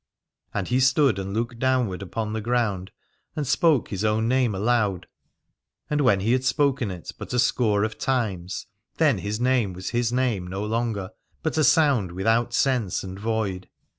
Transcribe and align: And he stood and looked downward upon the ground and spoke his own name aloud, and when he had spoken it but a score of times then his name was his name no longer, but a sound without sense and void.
And 0.51 0.67
he 0.69 0.79
stood 0.79 1.19
and 1.19 1.31
looked 1.35 1.59
downward 1.59 2.01
upon 2.01 2.33
the 2.33 2.41
ground 2.41 2.89
and 3.35 3.45
spoke 3.45 3.89
his 3.89 4.03
own 4.03 4.27
name 4.27 4.55
aloud, 4.55 5.05
and 5.91 6.01
when 6.01 6.21
he 6.21 6.31
had 6.31 6.43
spoken 6.43 6.89
it 6.89 7.11
but 7.19 7.33
a 7.33 7.37
score 7.37 7.83
of 7.83 7.99
times 7.99 8.65
then 8.97 9.19
his 9.19 9.39
name 9.39 9.73
was 9.73 9.91
his 9.91 10.11
name 10.11 10.47
no 10.47 10.65
longer, 10.65 11.11
but 11.43 11.55
a 11.55 11.63
sound 11.63 12.13
without 12.13 12.51
sense 12.51 13.03
and 13.03 13.19
void. 13.19 13.69